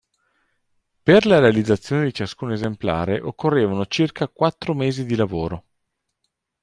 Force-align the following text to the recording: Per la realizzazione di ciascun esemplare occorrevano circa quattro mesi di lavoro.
Per 1.03 1.25
la 1.27 1.37
realizzazione 1.37 2.05
di 2.05 2.13
ciascun 2.15 2.51
esemplare 2.53 3.19
occorrevano 3.21 3.85
circa 3.85 4.27
quattro 4.29 4.73
mesi 4.73 5.05
di 5.05 5.13
lavoro. 5.15 5.65